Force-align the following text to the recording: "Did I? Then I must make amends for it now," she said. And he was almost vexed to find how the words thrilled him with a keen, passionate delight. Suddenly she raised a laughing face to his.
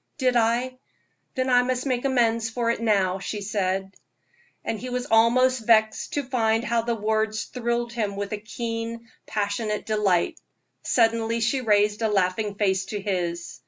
"Did 0.17 0.35
I? 0.35 0.79
Then 1.35 1.47
I 1.51 1.61
must 1.61 1.85
make 1.85 2.05
amends 2.05 2.49
for 2.49 2.71
it 2.71 2.81
now," 2.81 3.19
she 3.19 3.39
said. 3.39 3.93
And 4.65 4.79
he 4.79 4.89
was 4.89 5.05
almost 5.05 5.67
vexed 5.67 6.13
to 6.13 6.23
find 6.23 6.63
how 6.63 6.81
the 6.81 6.95
words 6.95 7.45
thrilled 7.45 7.93
him 7.93 8.15
with 8.15 8.31
a 8.33 8.37
keen, 8.39 9.07
passionate 9.27 9.85
delight. 9.85 10.39
Suddenly 10.81 11.39
she 11.39 11.61
raised 11.61 12.01
a 12.01 12.09
laughing 12.09 12.55
face 12.55 12.85
to 12.85 12.99
his. 12.99 13.59